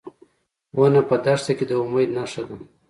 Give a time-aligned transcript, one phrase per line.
[0.77, 2.55] ونه په دښته کې د امید نښه ده.